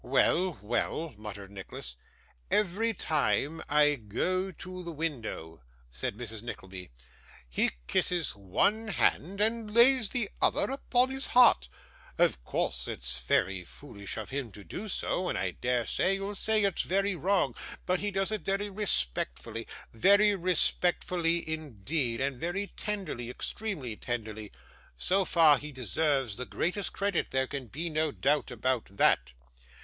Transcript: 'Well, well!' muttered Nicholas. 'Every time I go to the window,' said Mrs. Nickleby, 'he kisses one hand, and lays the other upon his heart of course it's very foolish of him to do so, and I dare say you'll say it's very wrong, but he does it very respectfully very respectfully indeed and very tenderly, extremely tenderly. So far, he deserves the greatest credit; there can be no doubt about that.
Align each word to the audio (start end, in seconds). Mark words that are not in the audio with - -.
'Well, 0.03 0.57
well!' 0.63 1.13
muttered 1.15 1.51
Nicholas. 1.51 1.95
'Every 2.49 2.91
time 2.91 3.61
I 3.69 3.93
go 3.93 4.49
to 4.51 4.83
the 4.83 4.91
window,' 4.91 5.61
said 5.91 6.17
Mrs. 6.17 6.41
Nickleby, 6.41 6.89
'he 7.47 7.69
kisses 7.85 8.35
one 8.35 8.87
hand, 8.87 9.39
and 9.39 9.71
lays 9.71 10.09
the 10.09 10.31
other 10.41 10.71
upon 10.71 11.11
his 11.11 11.27
heart 11.27 11.69
of 12.17 12.43
course 12.43 12.87
it's 12.87 13.19
very 13.19 13.63
foolish 13.63 14.17
of 14.17 14.31
him 14.31 14.51
to 14.53 14.63
do 14.63 14.87
so, 14.89 15.29
and 15.29 15.37
I 15.37 15.51
dare 15.51 15.85
say 15.85 16.15
you'll 16.15 16.33
say 16.33 16.63
it's 16.63 16.81
very 16.81 17.13
wrong, 17.15 17.53
but 17.85 17.99
he 17.99 18.09
does 18.09 18.31
it 18.31 18.41
very 18.41 18.71
respectfully 18.71 19.67
very 19.93 20.33
respectfully 20.33 21.47
indeed 21.47 22.19
and 22.19 22.39
very 22.39 22.73
tenderly, 22.75 23.29
extremely 23.29 23.95
tenderly. 23.97 24.51
So 24.95 25.25
far, 25.25 25.59
he 25.59 25.71
deserves 25.71 26.37
the 26.37 26.47
greatest 26.47 26.91
credit; 26.91 27.29
there 27.29 27.45
can 27.45 27.67
be 27.67 27.87
no 27.87 28.11
doubt 28.11 28.49
about 28.49 28.85
that. 28.97 29.33